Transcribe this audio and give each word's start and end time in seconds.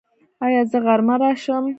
ایا 0.45 0.61
زه 0.71 0.77
غرمه 0.85 1.15
راشم؟ 1.21 1.65